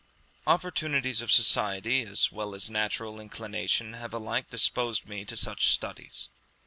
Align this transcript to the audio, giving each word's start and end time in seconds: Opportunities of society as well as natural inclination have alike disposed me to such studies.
Opportunities 0.47 1.21
of 1.21 1.31
society 1.31 2.01
as 2.01 2.31
well 2.31 2.55
as 2.55 2.71
natural 2.71 3.21
inclination 3.21 3.93
have 3.93 4.15
alike 4.15 4.49
disposed 4.49 5.07
me 5.07 5.25
to 5.25 5.37
such 5.37 5.67
studies. 5.67 6.29